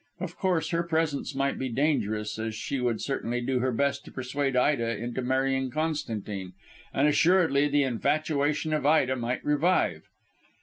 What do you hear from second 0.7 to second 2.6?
her presence might be dangerous, as